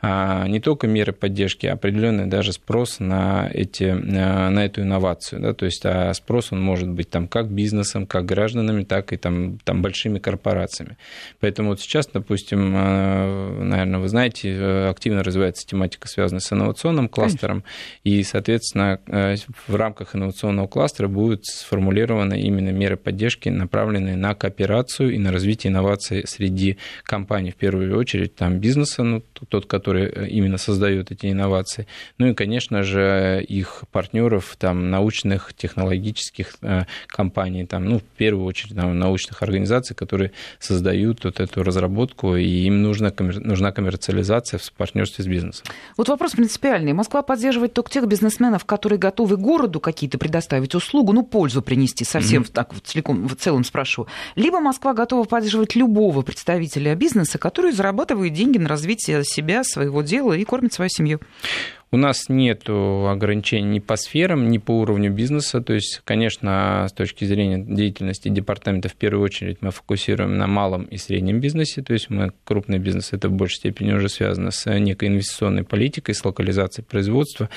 а, 0.00 0.46
не 0.46 0.60
только 0.60 0.86
меры 0.86 1.12
поддержки, 1.12 1.66
а 1.66 1.72
определенный 1.72 2.26
даже 2.26 2.52
спрос 2.52 3.00
на, 3.00 3.50
эти, 3.52 3.90
на 3.90 4.64
эту 4.64 4.82
инновацию. 4.82 5.42
Да? 5.42 5.52
То 5.52 5.64
есть 5.64 5.84
а 5.84 6.14
спрос 6.14 6.52
он 6.52 6.62
может 6.62 6.88
быть 6.88 7.10
там, 7.10 7.26
как 7.26 7.50
бизнесом, 7.50 8.06
как 8.06 8.24
гражданами, 8.24 8.84
так 8.84 9.12
и 9.12 9.16
там, 9.16 9.58
там, 9.64 9.82
большими 9.82 10.20
корпорациями. 10.20 10.96
Поэтому 11.40 11.70
вот 11.70 11.80
сейчас, 11.80 12.06
допустим, 12.06 12.72
наверное, 12.72 13.98
вы 13.98 14.08
знаете, 14.08 14.50
э, 14.50 14.88
активно 14.88 15.24
развивается 15.24 15.66
тематика, 15.66 16.06
связанная 16.06 16.40
с 16.40 16.52
инновационным 16.52 17.08
кластером. 17.08 17.63
И, 18.02 18.22
соответственно, 18.22 19.00
э, 19.06 19.36
в 19.66 19.74
рамках 19.74 20.14
инновационного 20.14 20.66
кластера 20.66 21.08
будут 21.08 21.46
сформулированы 21.46 22.40
именно 22.40 22.70
меры 22.70 22.96
поддержки, 22.96 23.48
направленные 23.48 24.16
на 24.16 24.34
кооперацию 24.34 25.14
и 25.14 25.18
на 25.18 25.32
развитие 25.32 25.70
инноваций 25.70 26.24
среди 26.26 26.78
компаний, 27.04 27.50
в 27.50 27.56
первую 27.56 27.96
очередь, 27.96 28.34
там, 28.34 28.58
бизнеса, 28.58 29.02
ну, 29.02 29.22
тот, 29.48 29.66
который 29.66 30.06
э, 30.06 30.28
именно 30.28 30.58
создает 30.58 31.10
эти 31.10 31.30
инновации, 31.30 31.86
ну 32.18 32.26
и, 32.26 32.34
конечно 32.34 32.82
же, 32.82 33.44
их 33.46 33.84
партнеров, 33.92 34.56
там, 34.58 34.90
научных, 34.90 35.54
технологических 35.54 36.56
э, 36.62 36.82
компаний, 37.06 37.66
там, 37.66 37.84
ну, 37.84 37.98
в 37.98 38.02
первую 38.02 38.46
очередь, 38.46 38.76
там, 38.76 38.98
научных 38.98 39.42
организаций, 39.42 39.96
которые 39.96 40.32
создают 40.58 41.24
вот 41.24 41.40
эту 41.40 41.62
разработку, 41.62 42.36
и 42.36 42.66
им 42.66 42.82
нужна, 42.82 43.12
нужна 43.18 43.72
коммерциализация 43.72 44.58
в 44.58 44.72
партнерстве 44.72 45.24
с 45.24 45.26
бизнесом. 45.26 45.66
Вот 45.96 46.08
вопрос 46.08 46.32
принципиальный. 46.32 46.92
Москва 46.92 47.22
поддерживает 47.22 47.53
поддерживать 47.54 47.74
только 47.74 47.90
тех 47.90 48.06
бизнесменов, 48.06 48.64
которые 48.64 48.98
готовы 48.98 49.36
городу 49.36 49.78
какие-то 49.78 50.18
предоставить 50.18 50.74
услугу, 50.74 51.12
ну, 51.12 51.22
пользу 51.22 51.62
принести, 51.62 52.04
совсем 52.04 52.42
mm-hmm. 52.42 52.52
так 52.52 52.74
вот 52.74 52.84
целиком, 52.84 53.28
в 53.28 53.36
целом 53.36 53.64
спрашиваю. 53.64 54.08
Либо 54.34 54.60
Москва 54.60 54.92
готова 54.92 55.24
поддерживать 55.24 55.76
любого 55.76 56.22
представителя 56.22 56.94
бизнеса, 56.96 57.38
который 57.38 57.72
зарабатывает 57.72 58.32
деньги 58.32 58.58
на 58.58 58.68
развитие 58.68 59.22
себя, 59.24 59.62
своего 59.62 60.02
дела 60.02 60.32
и 60.32 60.44
кормит 60.44 60.72
свою 60.72 60.88
семью. 60.88 61.20
У 61.94 61.96
нас 61.96 62.28
нет 62.28 62.68
ограничений 62.68 63.68
ни 63.68 63.78
по 63.78 63.94
сферам, 63.94 64.50
ни 64.50 64.58
по 64.58 64.72
уровню 64.80 65.12
бизнеса. 65.12 65.60
То 65.60 65.74
есть, 65.74 66.02
конечно, 66.04 66.88
с 66.90 66.92
точки 66.92 67.24
зрения 67.24 67.64
деятельности 67.64 68.28
департамента, 68.28 68.88
в 68.88 68.96
первую 68.96 69.22
очередь 69.22 69.58
мы 69.60 69.70
фокусируем 69.70 70.36
на 70.36 70.48
малом 70.48 70.86
и 70.86 70.96
среднем 70.96 71.38
бизнесе. 71.38 71.82
То 71.82 71.92
есть, 71.92 72.10
мы 72.10 72.32
крупный 72.42 72.80
бизнес, 72.80 73.12
это 73.12 73.28
в 73.28 73.32
большей 73.34 73.58
степени 73.58 73.92
уже 73.92 74.08
связано 74.08 74.50
с 74.50 74.68
некой 74.76 75.06
инвестиционной 75.06 75.62
политикой, 75.62 76.16
с 76.16 76.24
локализацией 76.24 76.84
производства. 76.84 77.48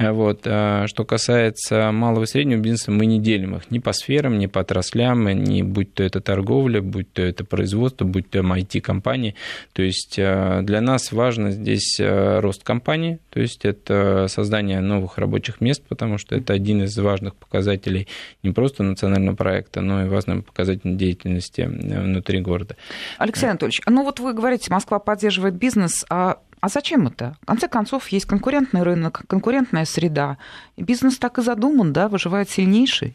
Вот. 0.00 0.40
А 0.44 0.88
что 0.88 1.04
касается 1.04 1.92
малого 1.92 2.24
и 2.24 2.26
среднего 2.26 2.58
бизнеса, 2.58 2.90
мы 2.90 3.06
не 3.06 3.20
делим 3.20 3.54
их 3.54 3.70
ни 3.70 3.78
по 3.78 3.92
сферам, 3.92 4.40
ни 4.40 4.46
по 4.46 4.62
отраслям, 4.62 5.28
ни 5.28 5.62
будь 5.62 5.94
то 5.94 6.02
это 6.02 6.20
торговля, 6.20 6.82
будь 6.82 7.12
то 7.12 7.22
это 7.22 7.44
производство, 7.44 8.04
будь 8.04 8.28
то 8.28 8.40
IT-компании. 8.40 9.36
То 9.72 9.82
есть, 9.82 10.16
а, 10.18 10.62
для 10.62 10.80
нас 10.80 11.12
важно 11.12 11.52
здесь 11.52 11.98
а, 12.00 12.40
рост 12.40 12.64
компании, 12.64 13.20
то 13.30 13.38
есть 13.38 13.67
это 13.68 14.26
создание 14.28 14.80
новых 14.80 15.18
рабочих 15.18 15.60
мест, 15.60 15.82
потому 15.88 16.18
что 16.18 16.34
это 16.34 16.52
один 16.52 16.82
из 16.82 16.96
важных 16.98 17.34
показателей 17.36 18.08
не 18.42 18.50
просто 18.50 18.82
национального 18.82 19.36
проекта, 19.36 19.80
но 19.80 20.04
и 20.04 20.08
важным 20.08 20.42
показателем 20.42 20.96
деятельности 20.96 21.62
э, 21.62 22.02
внутри 22.02 22.40
города. 22.40 22.76
Алексей 23.18 23.46
Анатольевич, 23.46 23.80
ну 23.86 24.04
вот 24.04 24.20
вы 24.20 24.32
говорите, 24.32 24.70
Москва 24.70 24.98
поддерживает 24.98 25.54
бизнес, 25.54 26.04
а 26.10 26.38
а 26.60 26.68
зачем 26.68 27.06
это? 27.06 27.36
В 27.42 27.46
конце 27.46 27.68
концов, 27.68 28.08
есть 28.08 28.26
конкурентный 28.26 28.82
рынок, 28.82 29.22
конкурентная 29.28 29.84
среда. 29.84 30.38
Бизнес 30.76 31.18
так 31.18 31.38
и 31.38 31.42
задуман, 31.42 31.92
да, 31.92 32.08
выживает 32.08 32.50
сильнейший. 32.50 33.14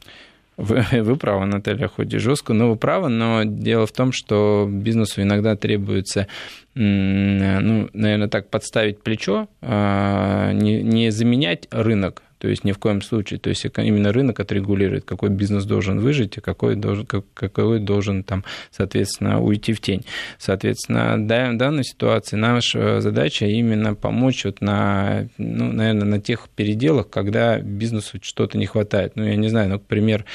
Вы, 0.58 0.86
вы 1.02 1.16
правы, 1.16 1.46
Наталья, 1.46 1.88
хоть 1.88 2.14
и 2.14 2.18
жестко, 2.18 2.54
но 2.54 2.70
вы 2.70 2.76
правы, 2.76 3.10
но 3.10 3.44
дело 3.44 3.86
в 3.86 3.92
том, 3.92 4.12
что 4.12 4.68
бизнесу 4.70 5.22
иногда 5.22 5.56
требуется 5.56 6.28
ну, 6.76 7.90
наверное, 7.94 8.28
так 8.28 8.50
подставить 8.50 9.02
плечо, 9.04 9.48
а, 9.62 10.52
не, 10.54 10.82
не 10.82 11.12
заменять 11.12 11.68
рынок, 11.70 12.24
то 12.44 12.50
есть 12.50 12.66
ни 12.66 12.74
в 12.74 12.78
коем 12.78 13.02
случае. 13.02 13.40
То 13.40 13.50
есть 13.50 13.66
именно 13.78 14.12
рынок 14.12 14.38
отрегулирует, 14.38 15.06
какой 15.06 15.30
бизнес 15.30 15.64
должен 15.64 16.02
выжить, 16.02 16.36
и 16.36 16.42
какой 16.42 16.76
должен, 16.76 17.08
какой 17.34 17.80
должен 17.80 18.22
там, 18.26 18.44
соответственно, 18.70 19.42
уйти 19.42 19.72
в 19.72 19.80
тень. 19.80 20.04
Соответственно, 20.38 21.16
в 21.16 21.58
данной 21.58 21.86
ситуации 21.86 22.36
наша 22.36 23.00
задача 23.00 23.46
именно 23.46 23.96
помочь 23.96 24.44
вот 24.44 24.60
на, 24.60 25.30
ну, 25.38 25.72
наверное, 25.72 26.04
на 26.04 26.20
тех 26.20 26.50
переделах, 26.54 27.10
когда 27.10 27.60
бизнесу 27.60 28.20
что-то 28.22 28.58
не 28.58 28.66
хватает. 28.66 29.14
Ну, 29.16 29.24
я 29.24 29.38
не 29.38 29.48
знаю, 29.48 29.70
ну, 29.70 29.76
например, 29.76 30.26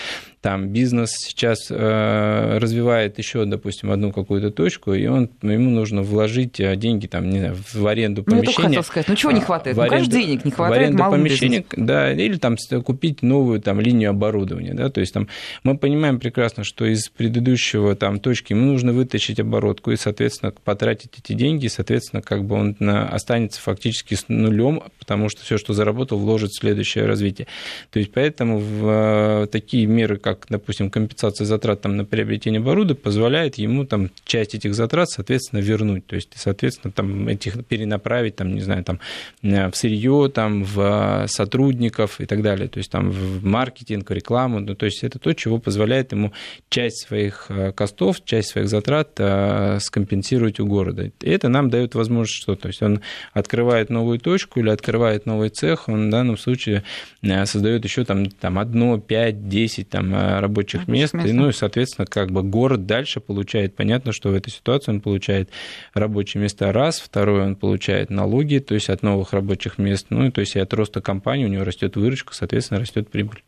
там 0.41 0.69
бизнес 0.69 1.11
сейчас 1.19 1.71
э, 1.71 2.59
развивает 2.59 3.19
еще, 3.19 3.45
допустим, 3.45 3.91
одну 3.91 4.13
какую-то 4.13 4.51
точку, 4.51 4.93
и 4.93 5.07
он, 5.07 5.31
ему 5.43 5.71
нужно 5.71 6.03
вложить 6.03 6.61
э, 6.61 6.77
деньги 6.77 7.07
там, 7.07 7.29
не 7.29 7.39
знаю, 7.41 7.57
в 7.73 7.87
аренду 7.87 8.23
помещения. 8.23 8.55
Ну, 8.57 8.63
я 8.63 8.69
хотел 8.69 8.83
сказать, 8.85 9.09
ну 9.09 9.17
чего 9.17 9.33
не 9.33 9.41
хватает? 9.41 9.77
В 9.77 9.81
ну, 9.81 9.85
аренду, 9.85 9.97
конечно, 9.97 10.13
денег 10.13 10.45
не 10.45 10.51
хватает 10.51 10.79
в 10.79 10.85
аренду 10.85 11.11
помещения, 11.11 11.65
да, 11.77 12.13
или 12.13 12.37
там 12.37 12.57
купить 12.85 13.23
новую 13.23 13.61
там 13.61 13.81
линию 13.81 14.11
оборудования, 14.11 14.75
да, 14.75 14.91
то 14.91 15.01
есть 15.01 15.13
там 15.13 15.29
мы 15.65 15.77
понимаем 15.77 16.21
прекрасно, 16.21 16.63
что 16.63 16.85
из 16.85 17.09
предыдущего 17.09 17.97
там 17.97 18.21
точки 18.21 18.53
ему 18.53 18.67
нужно 18.67 18.93
вытащить 18.93 19.41
оборотку 19.41 19.91
и, 19.91 19.97
соответственно, 19.97 20.53
потратить 20.65 21.19
эти 21.19 21.33
деньги, 21.33 21.67
и, 21.67 21.69
соответственно, 21.69 22.23
как 22.23 22.45
бы 22.45 22.55
он 22.55 22.77
останется 22.81 23.61
фактически 23.61 24.15
с 24.15 24.27
нулем, 24.29 24.83
потому 24.99 25.29
что 25.29 25.43
все, 25.43 25.59
что 25.59 25.73
заработал, 25.73 26.19
вложит 26.19 26.51
в 26.51 26.59
следующее 26.59 27.07
развитие. 27.07 27.49
То 27.91 27.99
есть 27.99 28.13
поэтому 28.13 28.59
в 28.59 29.43
э, 29.43 29.47
такие 29.51 29.87
меры, 29.87 30.19
как, 30.29 30.47
допустим, 30.51 30.91
компенсация 30.91 31.47
затрат 31.47 31.81
там, 31.81 31.97
на 31.97 32.05
приобретение 32.05 32.61
оборудования 32.61 33.01
позволяет 33.01 33.57
ему 33.57 33.87
там, 33.87 34.11
часть 34.25 34.55
этих 34.55 34.75
затрат, 34.75 35.09
соответственно, 35.09 35.61
вернуть. 35.61 36.07
То 36.07 36.17
есть, 36.17 36.31
соответственно, 36.35 36.93
там, 36.93 37.29
этих 37.29 37.65
перенаправить, 37.65 38.37
там, 38.37 38.55
не 38.55 38.61
знаю, 38.61 38.85
там, 38.85 39.01
в 39.43 39.73
сырье, 39.73 40.31
там, 40.33 40.65
в 40.65 41.27
сотрудников 41.29 42.21
и 42.21 42.27
так 42.27 42.43
далее. 42.43 42.69
То 42.69 42.79
есть, 42.79 42.91
там, 42.91 43.11
в 43.11 43.45
маркетинг, 43.45 44.11
рекламу. 44.11 44.61
Ну, 44.61 44.75
то 44.75 44.85
есть, 44.85 45.03
это 45.03 45.19
то, 45.19 45.33
чего 45.33 45.59
позволяет 45.59 46.13
ему 46.13 46.33
часть 46.69 47.07
своих 47.07 47.47
э, 47.49 47.73
костов, 47.73 48.23
часть 48.25 48.51
своих 48.51 48.69
затрат 48.69 49.13
э, 49.19 49.79
скомпенсировать 49.81 50.61
у 50.61 50.67
города. 50.67 51.05
И 51.05 51.31
это 51.31 51.49
нам 51.49 51.71
дает 51.71 51.95
возможность 51.95 52.43
что? 52.43 52.55
То 52.55 52.69
есть, 52.69 52.83
он 52.83 53.01
открывает 53.33 53.89
новую 53.89 54.19
точку 54.19 54.61
или 54.61 54.69
открывает 54.69 55.25
новый 55.25 55.49
цех, 55.49 55.89
он 55.89 56.09
в 56.09 56.11
данном 56.11 56.37
случае 56.37 56.83
э, 57.23 57.47
создает 57.47 57.85
еще 57.85 58.05
там, 58.05 58.27
там 58.27 58.59
одно, 58.59 58.99
пять, 58.99 59.49
десять 59.49 59.89
там, 59.89 60.13
рабочих 60.41 60.89
мест, 60.89 61.15
мест. 61.15 61.27
И, 61.27 61.33
ну 61.33 61.49
и, 61.49 61.53
соответственно, 61.53 62.07
как 62.07 62.31
бы 62.31 62.43
город 62.43 62.87
дальше 62.87 63.21
получает, 63.21 63.77
понятно, 63.77 64.13
что 64.13 64.31
в 64.31 64.35
этой 64.35 64.51
ситуации 64.51 64.93
он 64.93 65.01
получает 65.01 65.51
рабочие 65.95 66.43
места 66.43 66.73
раз, 66.73 67.01
второе, 67.01 67.47
он 67.47 67.57
получает 67.57 68.11
налоги, 68.11 68.59
то 68.59 68.75
есть 68.75 68.91
от 68.91 69.03
новых 69.03 69.33
рабочих 69.33 69.79
мест, 69.79 70.07
ну 70.11 70.27
и 70.27 70.31
то 70.31 70.41
есть 70.41 70.57
и 70.57 70.59
от 70.59 70.73
роста 70.75 71.01
компании 71.01 71.45
у 71.45 71.49
него 71.49 71.65
растет 71.65 71.97
выручка, 71.97 72.35
соответственно, 72.35 72.81
растет 72.81 73.11
прибыль. 73.11 73.43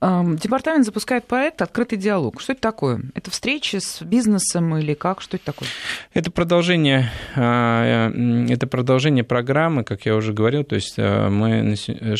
Департамент 0.00 0.84
запускает 0.84 1.26
проект 1.26 1.62
«Открытый 1.62 1.98
диалог». 1.98 2.40
Что 2.40 2.54
это 2.54 2.62
такое? 2.62 3.02
Это 3.14 3.30
встречи 3.30 3.76
с 3.76 4.02
бизнесом 4.02 4.76
или 4.76 4.94
как? 4.94 5.20
Что 5.20 5.36
это 5.36 5.46
такое? 5.46 5.68
Это 6.14 6.30
продолжение, 6.30 7.10
а, 7.36 8.10
это 8.48 8.66
продолжение 8.66 9.22
программы, 9.24 9.84
как 9.84 10.06
я 10.06 10.16
уже 10.16 10.32
говорил. 10.32 10.64
То 10.64 10.74
есть 10.74 10.94
а, 10.98 11.28
мы 11.28 11.76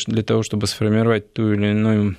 для 0.07 0.23
того, 0.23 0.43
чтобы 0.43 0.67
сформировать 0.67 1.33
ту 1.33 1.53
или 1.53 1.71
иную 1.71 2.15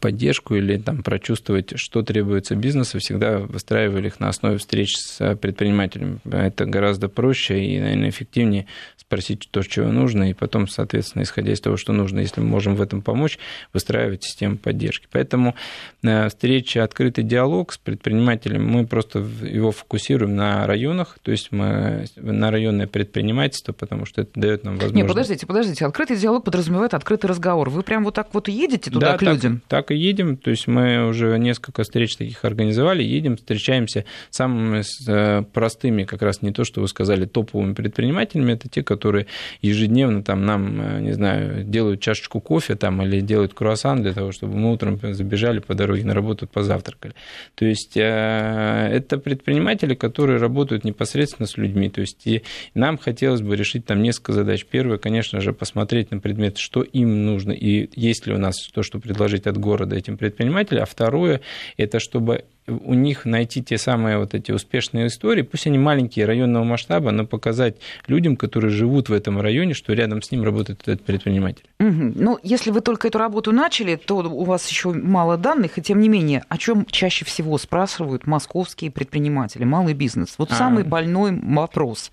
поддержку 0.00 0.54
или 0.54 0.76
там, 0.78 1.02
прочувствовать, 1.02 1.72
что 1.76 2.02
требуется 2.02 2.56
бизнесу, 2.56 2.98
всегда 2.98 3.38
выстраивали 3.38 4.08
их 4.08 4.20
на 4.20 4.28
основе 4.28 4.58
встреч 4.58 4.96
с 4.96 5.36
предпринимателями. 5.36 6.18
Это 6.24 6.66
гораздо 6.66 7.08
проще 7.08 7.64
и, 7.64 7.78
наверное, 7.78 8.10
эффективнее 8.10 8.66
спросить 8.96 9.48
то, 9.50 9.62
чего 9.62 9.90
нужно, 9.90 10.30
и 10.30 10.34
потом, 10.34 10.68
соответственно, 10.68 11.24
исходя 11.24 11.52
из 11.52 11.60
того, 11.60 11.76
что 11.76 11.92
нужно, 11.92 12.20
если 12.20 12.40
мы 12.40 12.46
можем 12.46 12.76
в 12.76 12.80
этом 12.80 13.02
помочь, 13.02 13.38
выстраивать 13.72 14.22
систему 14.22 14.56
поддержки. 14.56 15.08
Поэтому 15.10 15.56
э, 16.04 16.28
встреча 16.28 16.84
«Открытый 16.84 17.24
диалог» 17.24 17.72
с 17.72 17.78
предпринимателем, 17.78 18.66
мы 18.66 18.86
просто 18.86 19.18
его 19.18 19.72
фокусируем 19.72 20.36
на 20.36 20.64
районах, 20.66 21.18
то 21.22 21.32
есть 21.32 21.50
мы 21.50 22.06
на 22.14 22.52
районное 22.52 22.86
предпринимательство, 22.86 23.72
потому 23.72 24.06
что 24.06 24.22
это 24.22 24.30
дает 24.38 24.62
нам 24.62 24.74
возможность... 24.74 25.02
Не, 25.02 25.08
подождите, 25.08 25.46
подождите, 25.46 25.86
«Открытый 25.86 26.16
диалог» 26.16 26.44
подразумевает 26.44 26.94
открытый 26.94 27.28
разговор. 27.28 27.68
Вы 27.68 27.82
прям 27.82 28.04
вот 28.04 28.14
так 28.14 28.28
вот 28.32 28.46
едете 28.46 28.92
туда 28.92 29.12
да, 29.12 29.18
к 29.18 29.22
людям? 29.22 29.60
Так, 29.66 29.89
и 29.90 29.96
едем, 29.96 30.36
то 30.36 30.50
есть 30.50 30.66
мы 30.66 31.06
уже 31.06 31.38
несколько 31.38 31.82
встреч 31.82 32.16
таких 32.16 32.44
организовали, 32.44 33.02
едем, 33.02 33.36
встречаемся 33.36 34.04
с 34.30 34.36
самыми 34.36 34.82
э, 35.08 35.42
простыми, 35.52 36.04
как 36.04 36.22
раз 36.22 36.42
не 36.42 36.52
то, 36.52 36.64
что 36.64 36.80
вы 36.80 36.88
сказали, 36.88 37.26
топовыми 37.26 37.74
предпринимателями, 37.74 38.52
это 38.52 38.68
те, 38.68 38.82
которые 38.82 39.10
которые 39.10 39.26
ежедневно 39.62 40.22
там 40.22 40.44
нам, 40.46 40.80
э, 40.80 41.00
не 41.00 41.12
знаю, 41.12 41.64
делают 41.64 42.00
чашечку 42.00 42.40
кофе 42.40 42.76
там 42.76 43.02
или 43.02 43.20
делают 43.20 43.54
круассан 43.54 44.02
для 44.02 44.12
того, 44.12 44.30
чтобы 44.30 44.56
мы 44.56 44.72
утром 44.72 45.00
забежали 45.14 45.58
по 45.58 45.74
дороге 45.74 46.04
на 46.04 46.14
работу, 46.14 46.46
позавтракали. 46.46 47.14
То 47.54 47.64
есть 47.64 47.96
э, 47.96 48.90
это 48.92 49.18
предприниматели, 49.18 49.94
которые 49.94 50.38
работают 50.38 50.84
непосредственно 50.84 51.46
с 51.46 51.56
людьми. 51.56 51.88
То 51.88 52.02
есть 52.02 52.26
и 52.26 52.42
нам 52.74 52.98
хотелось 52.98 53.40
бы 53.40 53.56
решить 53.56 53.86
там 53.86 54.02
несколько 54.02 54.32
задач. 54.32 54.64
Первое, 54.64 54.98
конечно 54.98 55.40
же, 55.40 55.52
посмотреть 55.52 56.10
на 56.10 56.20
предмет, 56.20 56.58
что 56.58 56.82
им 56.82 57.26
нужно 57.26 57.52
и 57.52 57.88
есть 57.96 58.26
ли 58.26 58.34
у 58.34 58.38
нас 58.38 58.54
то, 58.72 58.82
что 58.82 59.00
предложить 59.00 59.46
от 59.46 59.56
города 59.56 59.79
этим 59.92 60.16
предпринимателям. 60.16 60.82
А 60.82 60.86
второе, 60.86 61.40
это 61.76 62.00
чтобы 62.00 62.44
у 62.66 62.94
них 62.94 63.24
найти 63.24 63.62
те 63.62 63.78
самые 63.78 64.18
вот 64.18 64.34
эти 64.34 64.52
успешные 64.52 65.08
истории, 65.08 65.42
пусть 65.42 65.66
они 65.66 65.78
маленькие, 65.78 66.26
районного 66.26 66.64
масштаба, 66.64 67.10
но 67.10 67.26
показать 67.26 67.76
людям, 68.06 68.36
которые 68.36 68.70
живут 68.70 69.08
в 69.08 69.12
этом 69.12 69.40
районе, 69.40 69.74
что 69.74 69.92
рядом 69.92 70.22
с 70.22 70.30
ним 70.30 70.44
работает 70.44 70.82
этот 70.82 71.02
предприниматель. 71.02 71.64
Угу. 71.80 72.12
Ну, 72.14 72.38
если 72.42 72.70
вы 72.70 72.80
только 72.80 73.08
эту 73.08 73.18
работу 73.18 73.52
начали, 73.52 73.96
то 73.96 74.18
у 74.18 74.44
вас 74.44 74.68
еще 74.68 74.92
мало 74.92 75.36
данных, 75.36 75.78
и 75.78 75.82
тем 75.82 76.00
не 76.00 76.08
менее, 76.08 76.44
о 76.48 76.58
чем 76.58 76.86
чаще 76.86 77.24
всего 77.24 77.58
спрашивают 77.58 78.26
московские 78.26 78.90
предприниматели, 78.90 79.64
малый 79.64 79.94
бизнес? 79.94 80.34
Вот 80.38 80.52
а... 80.52 80.54
самый 80.54 80.84
больной 80.84 81.38
вопрос 81.42 82.10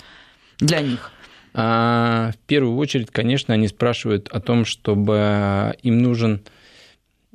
для 0.60 0.82
них. 0.82 1.12
А, 1.54 2.32
в 2.34 2.38
первую 2.48 2.78
очередь, 2.78 3.10
конечно, 3.12 3.54
они 3.54 3.68
спрашивают 3.68 4.28
о 4.30 4.40
том, 4.40 4.64
чтобы 4.66 5.76
им 5.82 6.04
нужен 6.04 6.42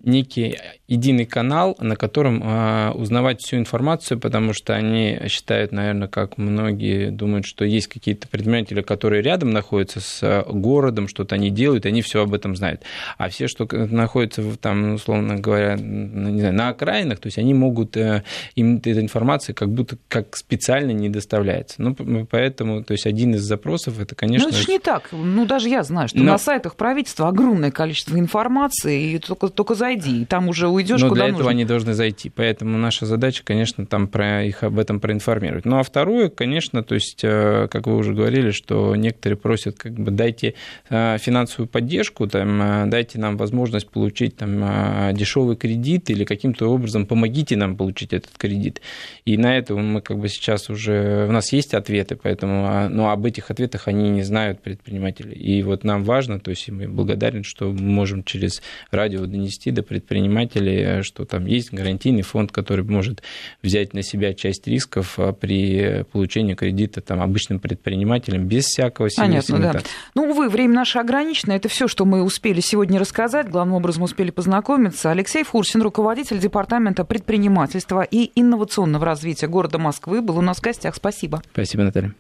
некий 0.03 0.59
единый 0.89 1.25
канал, 1.25 1.77
на 1.79 1.97
котором 1.97 2.43
а, 2.45 2.93
узнавать 2.93 3.41
всю 3.41 3.57
информацию, 3.57 4.19
потому 4.19 4.53
что 4.53 4.75
они 4.75 5.19
считают, 5.29 5.73
наверное, 5.73 6.09
как 6.09 6.39
многие 6.39 7.11
думают, 7.11 7.47
что 7.47 7.65
есть 7.65 7.87
какие-то 7.87 8.29
предприниматели, 8.29 8.83
которые 8.83 9.23
рядом 9.23 9.51
находятся 9.51 10.01
с 10.01 10.45
городом, 10.49 11.09
что-то 11.09 11.37
они 11.37 11.51
делают, 11.51 11.87
они 11.87 12.03
все 12.03 12.23
об 12.23 12.35
этом 12.35 12.57
знают. 12.57 12.83
А 13.17 13.29
все, 13.29 13.49
что 13.49 13.67
находятся 13.73 14.43
там, 14.59 14.95
условно 14.95 15.37
говоря, 15.37 15.77
не 15.77 16.41
знаю, 16.41 16.55
на 16.55 16.69
окраинах, 16.69 17.19
то 17.21 17.27
есть 17.27 17.39
они 17.39 17.55
могут, 17.55 17.97
э, 17.97 18.23
им 18.55 18.77
эта 18.77 19.01
информация 19.01 19.55
как 19.55 19.71
будто 19.71 19.97
как 20.09 20.37
специально 20.37 20.91
не 20.91 21.09
доставляется. 21.09 21.81
Ну, 21.81 21.95
поэтому, 22.29 22.83
то 22.83 22.93
есть 22.93 23.07
один 23.07 23.35
из 23.35 23.43
запросов, 23.43 24.01
это, 24.01 24.15
конечно... 24.15 24.49
Ну, 24.49 24.55
это 24.55 24.63
же 24.63 24.71
не 24.71 24.79
так. 24.79 25.09
Ну, 25.13 25.47
даже 25.47 25.69
я 25.69 25.83
знаю, 25.83 26.09
что 26.09 26.19
Но... 26.19 26.33
на 26.33 26.39
сайтах 26.39 26.77
правительства 26.77 27.29
огромное 27.29 27.71
количество 27.71 28.19
информации, 28.19 29.13
и 29.13 29.19
только, 29.19 29.49
только 29.49 29.75
зайди, 29.93 30.23
и 30.23 30.25
там 30.25 30.49
уже 30.49 30.69
уйдешь 30.69 31.01
Но 31.01 31.09
куда 31.09 31.27
для 31.27 31.35
этого 31.35 31.51
они 31.51 31.65
должны 31.65 31.95
зайти. 31.95 32.31
Поэтому 32.31 32.79
наша 32.79 33.07
задача, 33.07 33.43
конечно, 33.45 33.87
там 33.87 34.09
про 34.09 34.45
их 34.45 34.63
об 34.63 34.79
этом 34.79 35.01
проинформировать. 35.01 35.65
Ну 35.65 35.79
а 35.79 35.83
второе, 35.83 36.29
конечно, 36.29 36.83
то 36.83 36.95
есть, 36.95 37.21
э, 37.23 37.69
как 37.71 37.87
вы 37.87 37.97
уже 37.97 38.15
говорили, 38.15 38.51
что 38.51 38.95
некоторые 38.97 39.37
просят, 39.37 39.79
как 39.79 39.95
бы 39.95 40.11
дайте 40.11 40.55
э, 40.89 41.19
финансовую 41.19 41.69
поддержку, 41.69 42.27
там, 42.27 42.63
э, 42.63 42.87
дайте 42.87 43.19
нам 43.19 43.37
возможность 43.37 43.89
получить 43.89 44.37
там 44.37 45.15
дешевый 45.15 45.57
кредит 45.57 46.11
или 46.11 46.25
каким-то 46.25 46.71
образом 46.73 47.07
помогите 47.07 47.57
нам 47.57 47.77
получить 47.77 48.13
этот 48.13 48.37
кредит. 48.37 48.81
И 49.25 49.37
на 49.37 49.57
это 49.57 49.75
мы 49.75 50.01
как 50.01 50.19
бы 50.19 50.29
сейчас 50.29 50.71
уже 50.71 51.27
у 51.29 51.33
нас 51.33 51.53
есть 51.53 51.75
ответы, 51.75 52.17
поэтому, 52.17 52.67
а, 52.67 52.89
но 52.89 53.11
об 53.11 53.25
этих 53.25 53.51
ответах 53.51 53.89
они 53.89 54.11
не 54.11 54.23
знают 54.23 54.61
предприниматели. 54.61 55.35
И 55.35 55.63
вот 55.63 55.85
нам 55.85 56.05
важно, 56.05 56.41
то 56.41 56.51
есть 56.51 56.69
мы 56.69 56.89
благодарны, 56.89 57.43
что 57.43 57.73
мы 57.73 57.83
можем 57.83 58.25
через 58.25 58.63
радио 58.91 59.27
донести 59.27 59.71
до 59.71 59.82
предпринимателей, 59.83 61.03
что 61.03 61.25
там 61.25 61.47
есть 61.47 61.73
гарантийный 61.73 62.23
фонд, 62.23 62.53
который 62.53 62.85
может 62.85 63.23
взять 63.63 63.95
на 63.95 64.03
себя 64.03 64.35
часть 64.35 64.67
рисков 64.67 65.19
а, 65.19 65.33
при 65.33 66.05
получении 66.13 66.55
кредита 66.55 67.01
там, 67.01 67.21
обычным 67.21 67.61
предпринимателям 67.61 68.47
без 68.47 68.67
всякого 68.67 69.09
Понятно, 69.17 69.59
да. 69.59 69.81
Ну, 70.15 70.31
увы, 70.31 70.49
время 70.49 70.75
наше 70.75 70.99
ограничено. 70.99 71.53
Это 71.53 71.69
все, 71.69 71.89
что 71.89 72.05
мы 72.05 72.23
успели 72.23 72.61
сегодня 72.61 72.99
рассказать. 72.99 73.49
Главным 73.49 73.77
образом 73.77 74.03
успели 74.03 74.31
познакомиться. 74.31 75.11
Алексей 75.11 75.45
Фурсин, 75.45 75.83
руководитель 75.83 76.39
Департамента 76.39 77.05
предпринимательства 77.05 78.03
и 78.03 78.31
инновационного 78.35 79.05
развития 79.05 79.47
города 79.47 79.79
Москвы, 79.79 80.23
был 80.23 80.39
у 80.39 80.43
нас 80.43 80.59
в 80.59 80.63
гостях. 80.63 80.95
Спасибо. 80.95 81.43
Спасибо, 81.53 81.85
Наталья. 81.85 82.15